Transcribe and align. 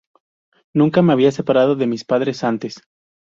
Nunca 0.73 1.03
me 1.03 1.13
había 1.13 1.31
separado 1.31 1.75
de 1.75 1.85
mis 1.85 2.03
padres 2.03 2.43
antes. 2.43 2.81